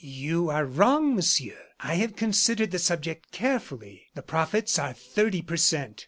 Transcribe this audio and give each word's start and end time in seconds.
"You 0.03 0.49
are 0.49 0.65
wrong, 0.65 1.15
Monsieur. 1.15 1.59
I 1.79 1.93
have 1.97 2.15
considered 2.15 2.71
the 2.71 2.79
subject 2.79 3.31
carefully; 3.31 4.07
the 4.15 4.23
profits 4.23 4.79
are 4.79 4.93
thirty 4.93 5.43
per 5.43 5.57
cent. 5.57 5.99